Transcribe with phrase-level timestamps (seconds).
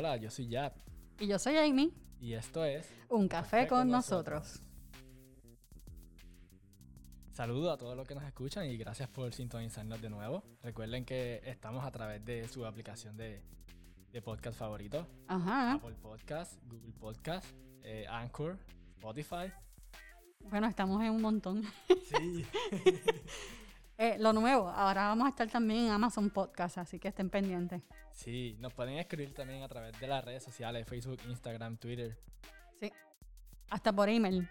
[0.00, 0.74] Hola, yo soy Jap.
[1.18, 1.92] Y yo soy Amy.
[2.22, 4.62] Y esto es Un café, con, nosotros.
[7.32, 10.42] Saludos a todos los que nos escuchan y gracias por sintonizarnos de nuevo.
[10.62, 13.42] Recuerden que estamos a través de su aplicación de,
[14.10, 15.06] de podcast favorito.
[15.26, 15.74] Ajá.
[15.74, 17.44] Apple Podcast, Google Podcast,
[17.82, 18.56] eh, Anchor,
[18.96, 19.52] Spotify.
[20.48, 21.62] Bueno, estamos en un montón.
[22.08, 22.46] Sí.
[24.02, 27.82] Eh, lo nuevo, ahora vamos a estar también en Amazon Podcast, así que estén pendientes.
[28.12, 32.18] sí, nos pueden escribir también a través de las redes sociales, Facebook, Instagram, Twitter.
[32.80, 32.90] Sí.
[33.68, 34.48] Hasta por email.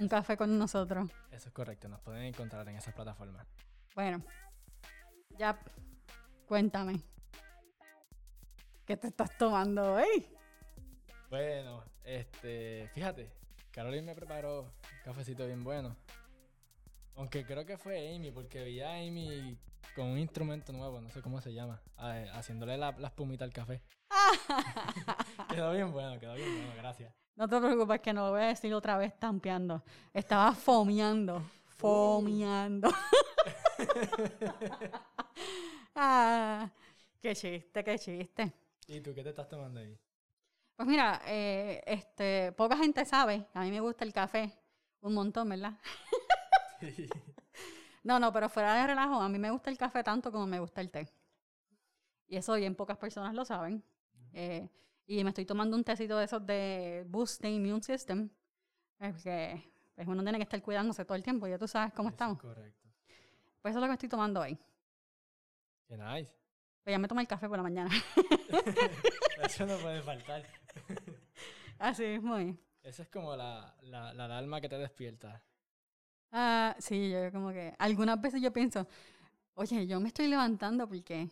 [0.00, 1.08] Un café con nosotros.
[1.30, 3.46] Eso es correcto, nos pueden encontrar en esas plataformas.
[3.94, 4.24] Bueno,
[5.38, 5.56] ya
[6.48, 7.00] cuéntame.
[8.84, 10.26] ¿Qué te estás tomando hoy?
[11.28, 13.30] Bueno, este, fíjate,
[13.70, 15.94] Caroline me preparó un cafecito bien bueno.
[17.20, 19.54] Aunque creo que fue Amy, porque vi a Amy
[19.94, 21.78] con un instrumento nuevo, no sé cómo se llama,
[22.32, 23.82] haciéndole la, la espumita al café.
[25.50, 27.12] quedó bien bueno, quedó bien bueno, gracias.
[27.36, 29.84] No te preocupes que no lo voy a decir otra vez tampeando.
[30.14, 31.42] Estaba fomeando.
[31.66, 32.88] Fomeando.
[35.94, 36.70] ah,
[37.20, 38.50] qué chiste, qué chiste.
[38.88, 39.94] ¿Y tú qué te estás tomando ahí?
[40.74, 44.58] Pues mira, eh, este, poca gente sabe, a mí me gusta el café
[45.02, 45.74] un montón, ¿verdad?
[48.02, 50.58] No, no, pero fuera de relajo, a mí me gusta el café tanto como me
[50.58, 51.06] gusta el té.
[52.28, 53.84] Y eso bien pocas personas lo saben.
[54.32, 54.66] Eh,
[55.06, 58.30] y me estoy tomando un tecito de esos de Boost the Immune System.
[58.96, 62.14] Porque pues uno tiene que estar cuidándose todo el tiempo, ya tú sabes cómo Eso
[62.14, 62.38] estamos.
[62.40, 62.88] correcto.
[63.60, 64.58] Pues eso es lo que estoy tomando hoy.
[65.86, 66.34] Qué nice.
[66.82, 67.90] Pues ya me tomé el café por la mañana.
[69.44, 70.46] Eso no puede faltar.
[71.78, 72.58] Así es, muy.
[72.82, 75.42] Esa es como la, la, la alarma que te despierta.
[76.32, 78.86] Ah, sí, yo como que algunas veces yo pienso,
[79.54, 81.28] oye, yo me estoy levantando porque,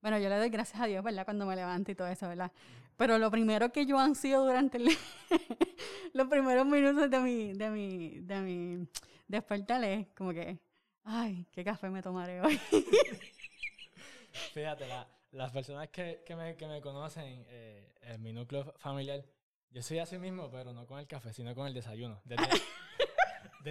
[0.00, 1.24] bueno, yo le doy gracias a Dios, ¿verdad?
[1.24, 2.52] Cuando me levanto y todo eso, ¿verdad?
[2.96, 4.88] Pero lo primero que yo ansío durante el-
[6.12, 8.88] los primeros minutos de mi, de mi, de mi
[9.26, 10.58] despertar es como que,
[11.04, 12.58] ay, qué café me tomaré hoy.
[14.54, 19.24] Fíjate, la- las personas que, que, me, que me conocen eh, en mi núcleo familiar,
[19.70, 22.20] yo soy así mismo, pero no con el café, sino con el desayuno.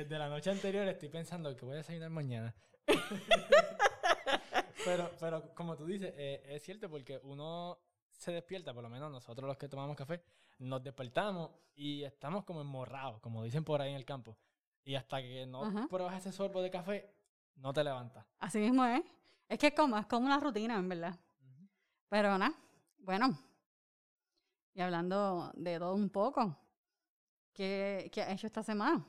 [0.03, 2.53] Desde la noche anterior estoy pensando que voy a desayunar mañana.
[4.85, 7.79] pero, pero como tú dices, eh, es cierto porque uno
[8.11, 10.23] se despierta, por lo menos nosotros los que tomamos café,
[10.59, 14.37] nos despertamos y estamos como enmorrados, como dicen por ahí en el campo.
[14.83, 15.87] Y hasta que no Ajá.
[15.89, 17.11] pruebas ese sorbo de café,
[17.55, 18.25] no te levantas.
[18.39, 19.01] Así mismo es.
[19.49, 21.17] Es que es como, es como una rutina, en verdad.
[22.09, 22.55] Pero nada,
[22.99, 23.37] bueno.
[24.73, 26.55] Y hablando de todo un poco,
[27.51, 29.03] ¿qué, qué has hecho esta semana?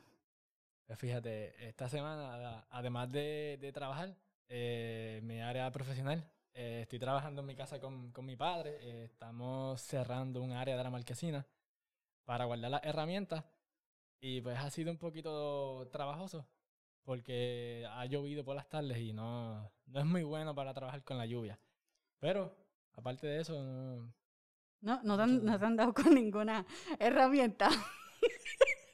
[0.89, 4.17] Pues fíjate, esta semana, además de, de trabajar,
[4.49, 8.79] eh, mi área profesional, eh, estoy trabajando en mi casa con, con mi padre.
[8.81, 11.47] eh, estamos cerrando un área de la marquesina
[12.25, 13.45] para guardar las herramientas.
[14.21, 16.49] Y pues ha sido un poquito trabajoso
[17.05, 21.19] porque ha llovido por las tardes y no, no es muy bueno para trabajar con
[21.19, 21.61] la lluvia.
[22.21, 22.57] Pero,
[22.95, 24.15] aparte de eso, no-
[24.83, 26.67] No, no te, han, no te han dado con ninguna
[26.99, 27.71] herramienta.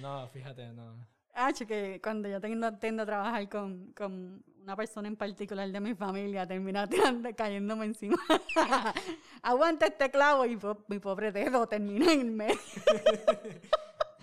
[0.00, 1.06] no, fíjate, no.
[1.34, 5.80] Ah, que cuando yo tengo, tiendo a trabajar con, con una persona en particular de
[5.80, 8.16] mi familia, termina tirando, cayéndome encima.
[9.42, 12.58] Aguanta este clavo y po- mi pobre dedo termina en medio.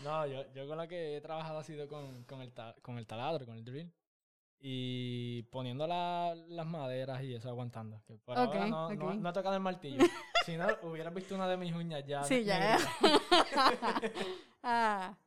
[0.04, 2.98] No, yo, yo con la que he trabajado ha sido con, con, el, ta- con
[2.98, 3.92] el taladro, con el drill.
[4.60, 8.02] Y poniendo la- las maderas y eso aguantando.
[8.06, 9.14] Que por Ok, ahora no, no- ok.
[9.16, 9.98] no he tocado el martillo.
[10.46, 12.24] si no, hubieras visto una de mis uñas ya.
[12.24, 12.78] Sí, ya.
[14.64, 15.18] ah,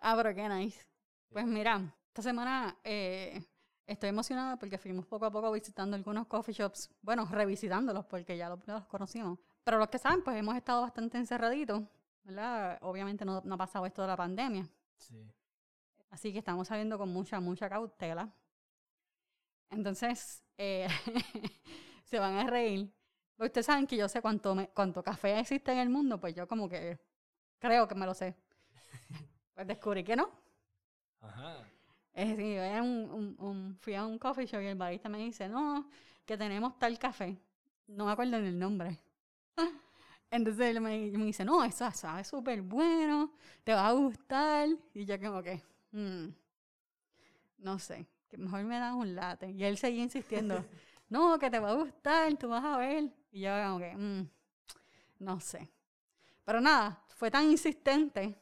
[0.00, 0.86] ah, pero qué nice.
[1.30, 3.42] Pues mira, esta semana eh,
[3.86, 6.90] estoy emocionada porque fuimos poco a poco visitando algunos coffee shops.
[7.02, 9.38] Bueno, revisitándolos porque ya los, los conocimos.
[9.64, 11.82] Pero los que saben, pues hemos estado bastante encerraditos,
[12.24, 12.78] ¿verdad?
[12.82, 14.68] Obviamente no, no ha pasado esto de la pandemia.
[14.96, 15.30] Sí.
[16.10, 18.30] Así que estamos saliendo con mucha, mucha cautela.
[19.70, 20.88] Entonces, eh,
[22.04, 22.92] se van a reír.
[23.36, 26.34] Porque Ustedes saben que yo sé cuánto, me- cuánto café existe en el mundo, pues
[26.34, 26.98] yo como que
[27.58, 28.36] creo que me lo sé.
[29.58, 30.30] Pues descubrí que no.
[31.20, 31.68] Ajá.
[32.12, 35.48] Es decir, un, un- un- fui a un coffee shop y el barista me dice,
[35.48, 35.90] no,
[36.24, 37.36] que tenemos tal café.
[37.88, 39.00] No me acuerdo ni el nombre.
[40.30, 43.32] Entonces él me, me dice, no, eso sabe súper bueno,
[43.64, 44.68] te va a gustar.
[44.94, 46.28] Y yo como que, "Mm,
[47.58, 49.50] no sé, que mejor me das un latte.
[49.50, 50.54] Y él seguía insistiendo,
[51.08, 53.10] no, que te va a gustar, tú vas a ver.
[53.32, 54.28] Y yo como que, "Mm,
[55.18, 55.68] no sé.
[56.44, 58.38] Pero nada, fue tan insistente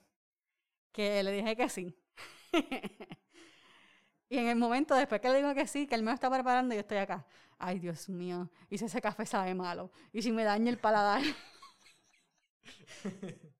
[0.97, 1.95] que le dije que sí.
[4.29, 6.29] Y en el momento, después que le digo que sí, que él me lo está
[6.29, 7.25] preparando, yo estoy acá.
[7.59, 8.51] Ay, Dios mío.
[8.69, 9.93] Y si ese café sabe malo.
[10.13, 11.23] Y si me daña el paladar.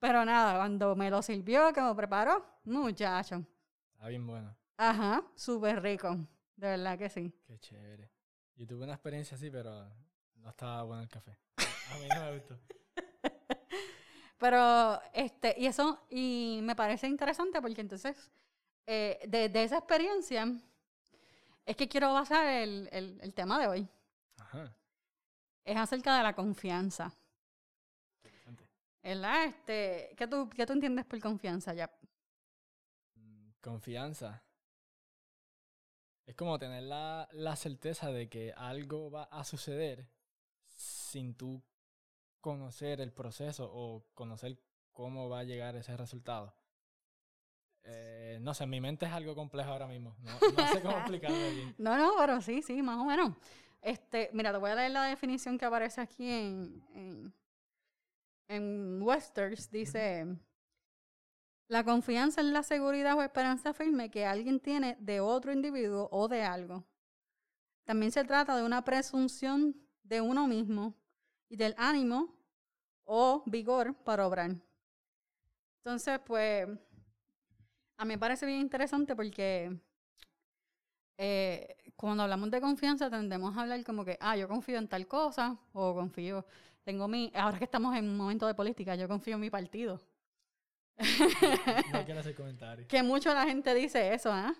[0.00, 3.46] Pero nada, cuando me lo sirvió, que me preparó, muchacho.
[3.92, 4.56] Está bien bueno.
[4.76, 6.16] Ajá, súper rico.
[6.56, 7.32] De verdad que sí.
[7.46, 8.10] Qué chévere.
[8.56, 9.88] Yo tuve una experiencia así, pero
[10.34, 11.38] no estaba bueno el café.
[11.92, 12.58] A mí no me gustó.
[14.38, 18.30] Pero, este, y eso, y me parece interesante porque entonces,
[18.86, 20.46] eh, de, de esa experiencia,
[21.66, 23.88] es que quiero basar el, el, el tema de hoy.
[24.38, 24.72] Ajá.
[25.64, 27.12] Es acerca de la confianza.
[29.02, 29.44] ¿Verdad?
[29.44, 31.90] Este, ¿qué, tú, ¿Qué tú entiendes por confianza, ya?
[33.14, 34.42] Mm, Confianza.
[36.26, 40.06] Es como tener la, la certeza de que algo va a suceder
[40.66, 41.62] sin tú
[42.40, 44.58] conocer el proceso o conocer
[44.92, 46.54] cómo va a llegar ese resultado.
[47.84, 50.16] Eh, no sé, en mi mente es algo complejo ahora mismo.
[50.20, 51.74] No, no sé cómo explicarlo bien.
[51.78, 53.34] No, no, pero sí, sí, más o menos.
[53.80, 57.34] Este, mira, te voy a leer la definición que aparece aquí en, en,
[58.48, 59.70] en Webster's.
[59.70, 60.26] Dice,
[61.68, 66.28] la confianza es la seguridad o esperanza firme que alguien tiene de otro individuo o
[66.28, 66.84] de algo.
[67.84, 70.94] También se trata de una presunción de uno mismo
[71.48, 72.34] y del ánimo
[73.04, 74.54] o vigor para obrar.
[75.78, 76.68] Entonces, pues,
[77.96, 79.76] a mí me parece bien interesante porque
[81.16, 85.06] eh, cuando hablamos de confianza tendemos a hablar como que, ah, yo confío en tal
[85.06, 86.46] cosa o confío,
[86.84, 90.00] tengo mi, ahora que estamos en un momento de política, yo confío en mi partido.
[90.98, 92.88] No quiero hacer comentarios.
[92.88, 94.54] que mucho la gente dice eso, ¿ah?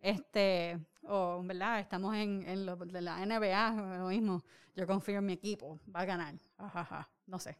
[0.00, 0.78] Este,
[1.08, 1.80] o, ¿verdad?
[1.80, 4.42] Estamos en, en lo de la NBA, lo mismo.
[4.74, 6.34] Yo confío en mi equipo, va a ganar.
[6.56, 7.58] Ajaja, no sé.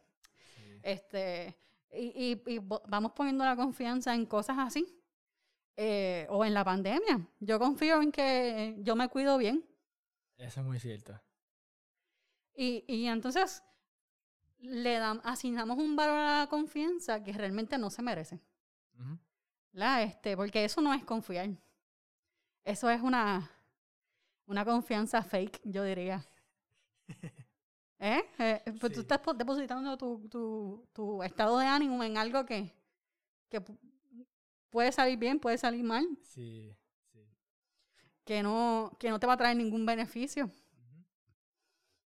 [0.55, 0.79] Sí.
[0.83, 1.57] Este,
[1.91, 4.95] y, y, y vamos poniendo la confianza en cosas así.
[5.81, 7.25] Eh, o en la pandemia.
[7.39, 9.65] Yo confío en que yo me cuido bien.
[10.37, 11.19] Eso es muy cierto.
[12.53, 13.63] Y, y entonces
[14.59, 18.41] le dam- asignamos un valor a la confianza que realmente no se merece.
[18.99, 19.17] Ujú.
[19.71, 20.03] ¿verdad?
[20.03, 21.49] Este, porque eso no es confiar.
[22.69, 23.49] Eso es una,
[24.45, 26.23] una confianza fake, yo diría.
[27.99, 28.21] ¿Eh?
[28.37, 32.71] Eh, pues tú estás po- depositando tu, tu, tu estado de ánimo en algo que,
[33.49, 33.75] que pu-
[34.69, 36.71] puede salir bien, puede salir mal, Sí,
[37.11, 37.27] sí.
[38.23, 40.51] que no, que no te va a traer ningún beneficio.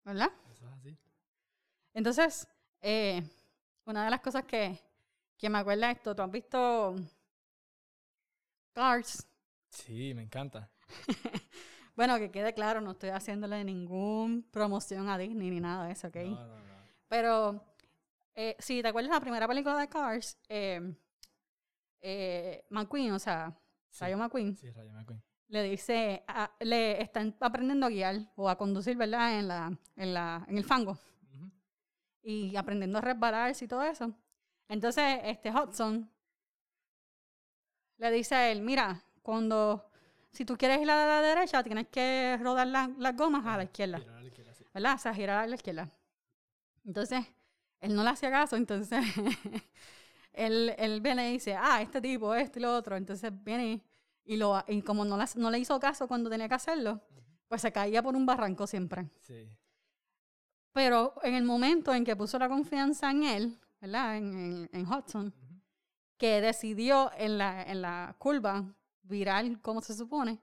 [0.05, 0.29] ¿verdad?
[0.51, 0.97] Eso es así.
[1.95, 2.47] Entonces,
[2.81, 3.23] eh,
[3.85, 4.79] una de las cosas que,
[5.39, 6.95] que me acuerda esto, tú has visto
[8.73, 9.27] Cars.
[9.71, 10.69] Sí, me encanta.
[11.93, 16.07] Bueno, que quede claro, no estoy haciéndole ningún promoción a Disney ni nada de eso,
[16.07, 16.15] ¿ok?
[16.15, 16.63] No, no, no.
[17.09, 17.65] Pero,
[18.33, 20.95] eh, si te acuerdas la primera película de Cars, eh,
[21.99, 23.53] eh, McQueen, o sea,
[23.89, 25.21] Sí, Rayo McQueen, sí, Rayo McQueen.
[25.49, 29.37] le dice, a- le están aprendiendo a guiar o a conducir, ¿verdad?
[29.37, 30.97] En, la, en, la, en el fango
[32.23, 34.13] y aprendiendo a resbalarse y todo eso.
[34.69, 36.09] Entonces, este Hudson
[37.97, 39.89] le dice a él, mira, cuando,
[40.31, 43.63] si tú quieres ir a la derecha, tienes que rodar la- las gomas a la
[43.63, 43.99] izquierda.
[43.99, 44.63] girar a la izquierda, sí.
[44.73, 44.95] ¿verdad?
[44.95, 45.89] O sea, girar a la izquierda.
[46.85, 47.25] Entonces,
[47.79, 49.03] él no le hacía caso, entonces
[50.33, 52.95] él, él viene y dice, ah, este tipo, este y lo otro.
[52.95, 53.81] Entonces viene
[54.23, 57.01] y, lo, y como no, las- no le hizo caso cuando tenía que hacerlo,
[57.47, 59.09] pues se caía por un barranco siempre.
[59.21, 59.47] Sí.
[60.73, 64.15] Pero en el momento en que puso la confianza en él, ¿verdad?
[64.17, 65.61] En, en, en Hudson, Ujú.
[66.17, 68.63] que decidió en la, en la curva
[69.03, 70.39] virar como se supone,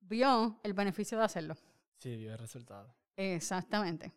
[0.00, 1.56] vio el beneficio de hacerlo.
[1.96, 2.94] Sí, vio el resultado.
[3.16, 4.12] Exactamente.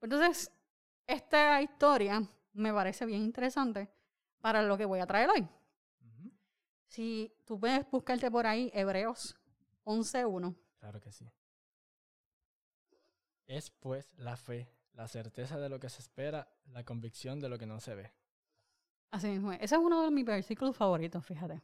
[0.00, 0.50] Entonces,
[1.06, 2.22] esta historia
[2.52, 3.90] me parece bien interesante
[4.38, 5.40] para lo que voy a traer hoy.
[5.40, 6.30] Ujú.
[6.86, 9.34] Si tú puedes buscarte por ahí Hebreos
[9.84, 10.54] 11.1.
[10.78, 11.30] Claro que sí.
[13.46, 17.58] Es pues la fe, la certeza de lo que se espera, la convicción de lo
[17.58, 18.12] que no se ve.
[19.10, 19.52] Así mismo.
[19.52, 19.60] es.
[19.60, 21.62] Ese es uno de mis versículos favoritos, fíjate.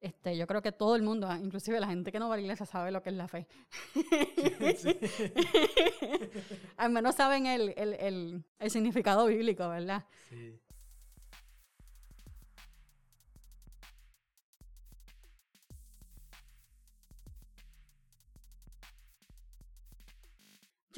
[0.00, 2.36] Este, yo creo que todo el mundo, ah, inclusive la gente que no va a
[2.36, 3.48] la iglesia, sabe lo que es la fe.
[4.76, 4.98] Sí.
[6.76, 10.04] Al menos saben el, el, el, el significado bíblico, ¿verdad?
[10.28, 10.60] Sí.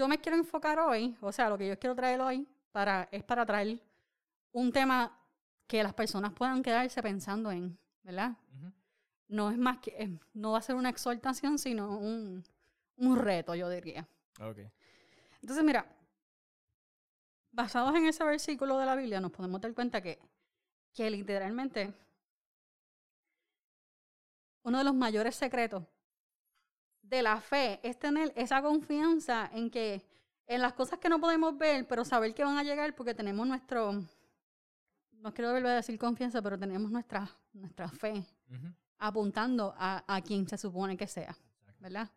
[0.01, 3.23] yo me quiero enfocar hoy, o sea, lo que yo quiero traer hoy para, es
[3.23, 3.83] para traer
[4.51, 5.15] un tema
[5.67, 8.33] que las personas puedan quedarse pensando en, ¿verdad?
[8.57, 8.73] Ujú.
[9.31, 12.45] No es más que, no va a ser una exhortación, sino un,
[12.97, 14.07] un reto, yo diría.
[14.41, 14.59] Ok.
[15.41, 15.87] Entonces, mira,
[17.53, 20.19] basados en ese versículo de la Biblia, nos podemos dar cuenta que,
[20.93, 21.95] que literalmente
[24.65, 25.85] uno de los mayores secretos
[27.03, 30.05] de la fe es tener esa confianza en que
[30.49, 33.47] en las cosas que no podemos ver, pero saber que van a llegar porque tenemos
[33.47, 33.93] nuestro,
[35.13, 38.75] no quiero volver a decir confianza, pero tenemos nuestra, nuestra fe Ujú.
[39.01, 41.37] Apuntando a, a quien se supone que sea,
[41.81, 42.09] ¿verdad?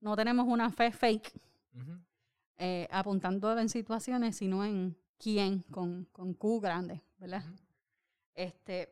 [0.00, 1.32] No tenemos una fe fake
[2.56, 7.44] eh, apuntando en situaciones, sino en quién, con, con Q grande, ¿verdad?
[8.34, 8.90] Este,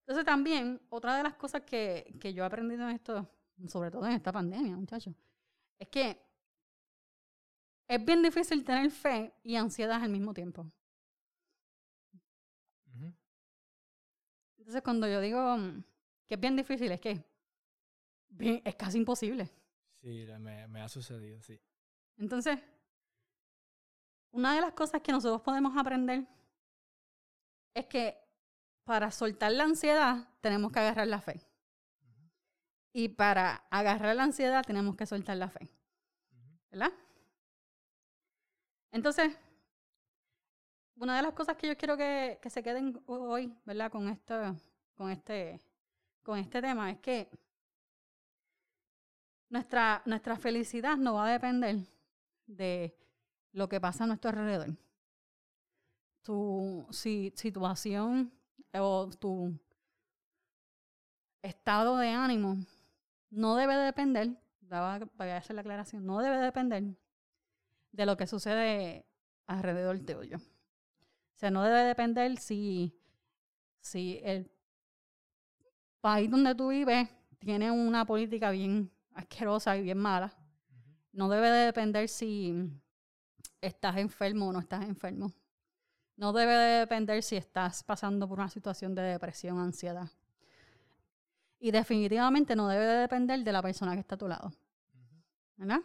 [0.00, 3.26] entonces también, otra de las cosas que, que yo he aprendido en esto,
[3.68, 5.14] sobre todo en esta pandemia, muchachos,
[5.78, 6.22] es que
[7.88, 10.70] es bien difícil tener fe y ansiedad al mismo tiempo.
[14.58, 15.82] Entonces, cuando yo digo mm,
[16.32, 17.22] que es bien difícil, es que
[18.30, 19.50] bien- es casi imposible.
[20.00, 21.60] Sí, me, me ha sucedido, sí.
[22.16, 22.58] Entonces,
[24.30, 26.26] una de las cosas que nosotros podemos aprender
[27.74, 28.16] es que
[28.84, 31.46] para soltar la ansiedad tenemos que agarrar la fe.
[32.94, 35.68] Y para agarrar la ansiedad tenemos que soltar la fe.
[36.70, 36.92] ¿Verdad?
[38.90, 39.36] Entonces,
[40.96, 43.90] una de las cosas que yo quiero que, que se queden hoy, ¿verdad?
[43.90, 44.56] Con esto,
[44.94, 45.60] con este,
[46.22, 47.28] con este tema es que
[49.48, 51.76] nuestra, nuestra felicidad no va a depender
[52.46, 52.96] de
[53.52, 54.76] lo que pasa a nuestro alrededor.
[56.22, 58.32] Tu si- situación
[58.74, 59.58] o tu
[61.42, 62.56] estado de ánimo
[63.30, 66.84] no debe depender, voy a hacer la aclaración, no debe depender
[67.90, 69.04] de lo que sucede
[69.46, 70.38] alrededor tuyo.
[70.38, 72.94] O sea, no debe depender si,
[73.80, 74.50] si el
[76.02, 80.34] país donde tú vives tiene una política bien asquerosa y bien mala.
[81.12, 82.70] No debe de depender si
[83.60, 85.32] estás enfermo o no estás enfermo.
[86.16, 90.08] No debe de depender si estás pasando por una situación de depresión, ansiedad.
[91.58, 94.52] Y definitivamente no debe de depender de la persona que está a tu lado.
[95.56, 95.80] ¿Verdad?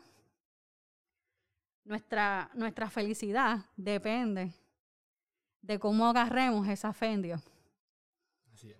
[1.84, 4.52] Nuestra, nuestra felicidad depende
[5.62, 7.57] de cómo agarremos esa fe en Dios.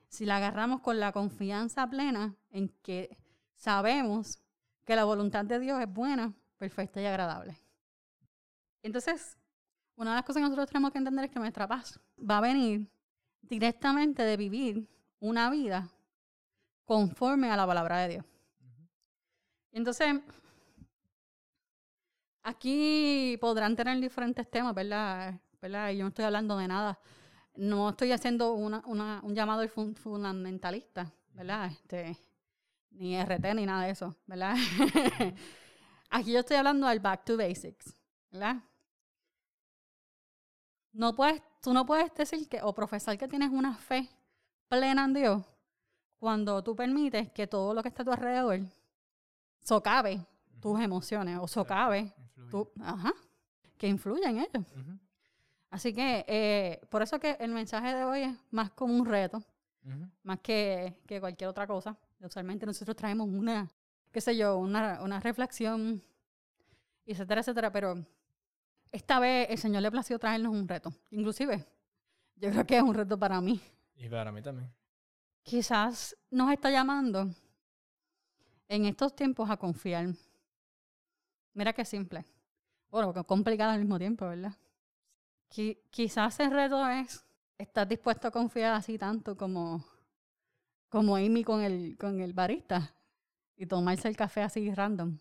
[0.08, 3.18] Si la agarramos con la confianza plena en que
[3.56, 4.40] sabemos
[4.86, 7.58] que la voluntad de Dios es buena, perfecta y agradable.
[8.82, 9.38] Entonces,
[9.96, 12.42] una de las cosas que nosotros tenemos que entender es que nuestra paz va a
[12.42, 12.90] venir
[13.42, 14.88] directamente de vivir
[15.20, 15.90] una vida
[16.86, 18.26] conforme a la palabra de Dios.
[19.72, 20.22] Entonces,
[22.44, 25.40] aquí podrán tener diferentes temas, ¿verdad?
[25.62, 25.92] ¿verdad?
[25.92, 27.00] Yo no estoy hablando de nada.
[27.58, 31.72] No estoy haciendo una, una- un llamado fun- fundamentalista, ¿verdad?
[31.72, 32.18] Este,
[32.92, 34.56] ni RT ni nada de eso, ¿verdad?
[36.10, 37.94] aquí yo estoy hablando del back to basics,
[38.32, 38.58] ¿verdad?
[40.94, 44.10] No puedes, tú no puedes decir que o profesar que tienes una fe
[44.68, 45.44] plena en Dios
[46.18, 48.62] cuando tú permites que todo lo que está a tu alrededor
[49.60, 50.26] socave
[50.60, 52.14] tus emociones o socave
[52.50, 53.14] tu, ajá,
[53.78, 54.66] que influya en ellos.
[54.76, 55.00] Ujú.
[55.78, 59.44] Así que eh, por eso que el mensaje de hoy es más como un reto,
[60.24, 61.96] más que, que cualquier otra cosa.
[62.20, 63.70] Usualmente nosotros traemos una,
[64.12, 66.02] qué sé yo, una, una reflexión,
[67.06, 68.04] etcétera, etcétera, pero
[68.92, 70.92] esta vez el Señor le plació traernos un reto.
[71.12, 71.64] Inclusive,
[72.38, 73.62] yo creo que es un reto para mí.
[73.98, 74.74] Y para mí también.
[75.44, 77.30] Quizás nos está llamando
[78.68, 80.08] en estos tiempos a confiar.
[81.54, 82.26] Mira qué simple.
[82.90, 84.58] Bueno, complicado al mismo tiempo, ¿verdad?
[85.50, 87.26] Qui- quizás el reto es
[87.58, 89.84] estar dispuesto a confiar así tanto como,
[90.90, 92.94] como Amy con el, con el barista
[93.56, 95.18] y tomarse el café así random.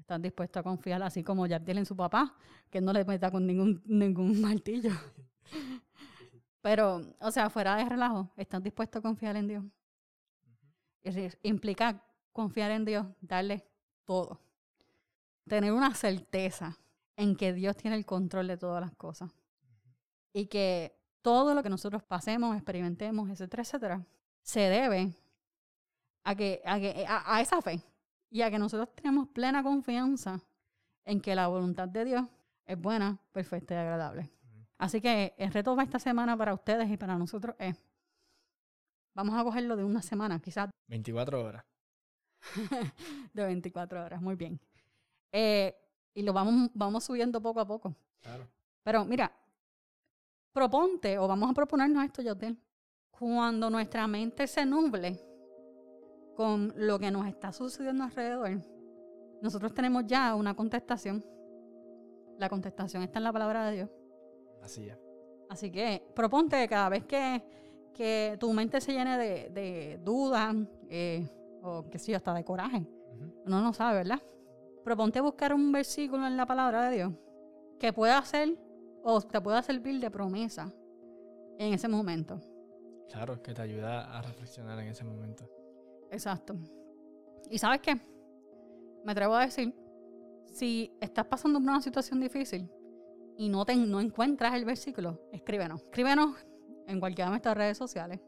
[0.00, 2.36] Estás dispuesto a confiar así como Yabdiel en su papá,
[2.70, 4.90] que no le meta con ningún, ningún martillo.
[6.62, 9.64] Pero, o sea, fuera de relajo, ¿estás dispuesto a confiar en Dios?
[11.02, 12.02] Es decir, implica
[12.32, 13.64] confiar en Dios, darle
[14.04, 14.40] todo.
[15.48, 16.78] Tener una certeza
[17.18, 19.30] en que Dios tiene el control de todas las cosas.
[20.32, 24.06] Y que todo lo que nosotros pasemos, experimentemos, etcétera, etcétera,
[24.40, 25.12] se debe
[26.22, 27.82] a, que, a, que, a, a esa fe.
[28.30, 30.40] Y a que nosotros tenemos plena confianza
[31.04, 32.24] en que la voluntad de Dios
[32.64, 34.30] es buena, perfecta y agradable.
[34.78, 37.76] Así que el reto para esta semana para ustedes y para nosotros es,
[39.12, 41.64] vamos a cogerlo de una semana, quizás 24 horas.
[43.32, 44.60] de 24 horas, muy bien.
[45.32, 47.94] Eh, y lo vamos, vamos subiendo poco a poco.
[48.20, 48.48] Claro.
[48.82, 49.32] Pero mira,
[50.52, 52.58] proponte, o vamos a proponernos esto, Yotel,
[53.10, 55.20] cuando nuestra mente se nuble
[56.34, 58.62] con lo que nos está sucediendo alrededor,
[59.42, 61.24] nosotros tenemos ya una contestación.
[62.38, 63.90] La contestación está en la palabra de Dios.
[64.62, 64.98] Así es.
[65.48, 67.42] Así que proponte cada vez que,
[67.94, 70.54] que tu mente se llene de, de dudas
[70.88, 71.26] eh,
[71.62, 72.86] o qué sé yo, hasta de coraje,
[73.44, 74.22] Uno no sabe, ¿verdad?
[74.84, 77.12] Proponte buscar un versículo en la palabra de Dios
[77.78, 78.58] que pueda ser
[79.02, 80.72] o te pueda servir de promesa
[81.58, 82.40] en ese momento.
[83.10, 85.48] Claro, que te ayuda a reflexionar en ese momento.
[86.10, 86.54] Exacto.
[87.50, 87.94] ¿Y sabes qué?
[89.04, 89.74] Me atrevo a decir,
[90.52, 92.70] si estás pasando por una situación difícil
[93.36, 95.82] y no, te, no encuentras el versículo, escríbenos.
[95.82, 96.34] Escríbenos
[96.86, 98.20] en cualquiera de nuestras redes sociales.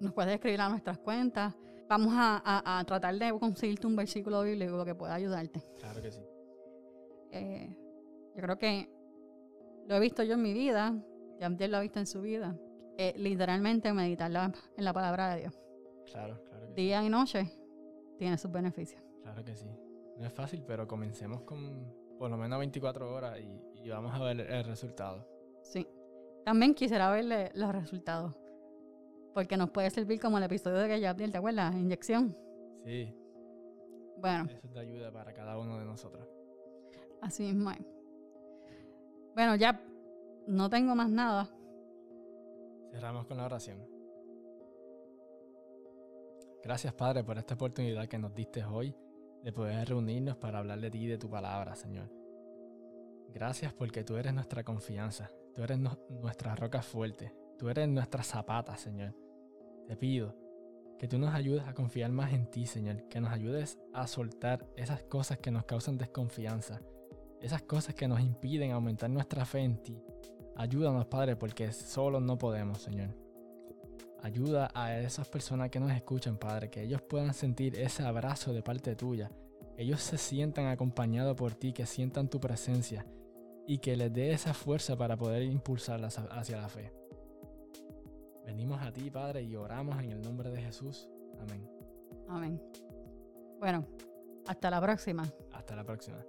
[0.00, 1.54] Nos puedes escribir a nuestras cuentas.
[1.88, 5.62] Vamos a, tratar de conseguirte un versículo bíblico que pueda ayudarte.
[5.78, 6.22] Claro que sí.
[7.30, 7.76] Eh,
[8.34, 8.90] yo creo que
[9.86, 10.94] lo he visto yo en mi vida,
[11.38, 12.56] Yamdiel lo ha visto en su vida.
[12.98, 14.30] Eh, literalmente meditar
[14.76, 15.60] en la palabra de Dios.
[16.06, 16.72] Claro, claro.
[16.74, 17.52] Día y noche
[18.18, 19.02] tiene sus beneficios.
[19.22, 19.68] Claro que sí.
[20.18, 24.40] No es fácil, pero comencemos con por lo menos 24 horas y, vamos a ver
[24.40, 25.24] el resultado.
[25.62, 25.86] Sí.
[26.44, 28.34] También quisiera verle los resultados.
[29.36, 31.74] Porque nos puede servir como el episodio de que ya ¿te acuerdas?
[31.74, 32.34] Inyección.
[32.86, 33.14] Sí.
[34.16, 34.48] Bueno.
[34.48, 36.26] Eso te ayuda para cada uno de nosotros.
[37.20, 37.70] Así mismo.
[39.34, 39.78] Bueno, ya
[40.46, 41.50] no tengo más nada.
[42.90, 43.86] Cerramos con la oración.
[46.64, 48.96] Gracias, Padre, por esta oportunidad que nos diste hoy
[49.42, 52.10] de poder reunirnos para hablar de ti y de tu palabra, Señor.
[53.34, 58.78] Gracias porque tú eres nuestra confianza, tú eres nuestra roca fuerte, tú eres nuestra zapata,
[58.78, 59.25] Señor.
[59.86, 60.34] Te pido
[60.98, 64.66] que tú nos ayudes a confiar más en ti, Señor, que nos ayudes a soltar
[64.76, 66.80] esas cosas que nos causan desconfianza,
[67.40, 70.02] esas cosas que nos impiden aumentar nuestra fe en ti.
[70.56, 73.14] Ayúdanos, Padre, porque solo no podemos, Señor.
[74.22, 78.62] Ayuda a esas personas que nos escuchan, Padre, que ellos puedan sentir ese abrazo de
[78.62, 79.30] parte tuya,
[79.76, 83.06] que ellos se sientan acompañados por ti, que sientan tu presencia
[83.66, 86.92] y que les dé esa fuerza para poder impulsarlas hacia la fe.
[88.46, 91.10] Venimos a ti, Padre, y oramos en el nombre de Jesús.
[91.40, 91.68] Amén.
[92.28, 92.62] Amén.
[93.58, 93.84] Bueno,
[94.46, 95.24] hasta la próxima.
[95.52, 96.24] Hasta la próxima.